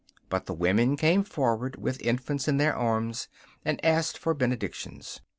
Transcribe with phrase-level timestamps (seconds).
[0.29, 3.27] But the women came forward, with infants in their arms,
[3.63, 5.21] and asked for benedictions.